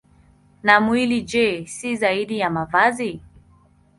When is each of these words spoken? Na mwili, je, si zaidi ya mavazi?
Na 0.67 0.77
mwili, 0.83 1.19
je, 1.33 1.43
si 1.75 1.95
zaidi 1.97 2.39
ya 2.39 2.49
mavazi? 2.49 3.13